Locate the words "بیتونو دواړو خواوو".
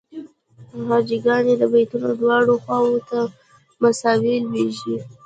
1.71-2.97